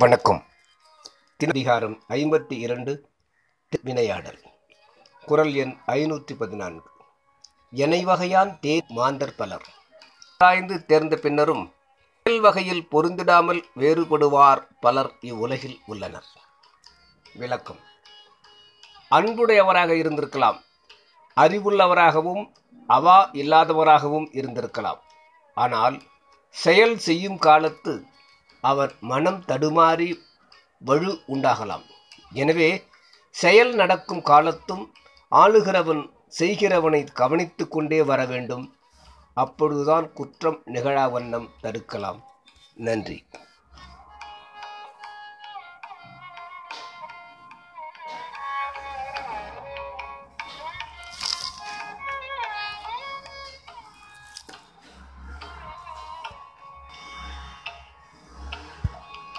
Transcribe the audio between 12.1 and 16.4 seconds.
மேல் வகையில் பொருந்திடாமல் வேறுபடுவார் பலர் இவ்வுலகில் உள்ளனர்.